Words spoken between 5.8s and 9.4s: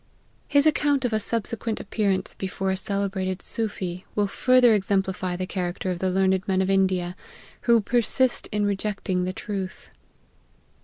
of the learned men of India, who persist in rejecting the